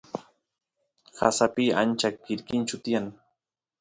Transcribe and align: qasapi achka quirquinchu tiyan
qasapi 1.17 1.63
achka 1.81 2.07
quirquinchu 2.23 2.75
tiyan 2.83 3.07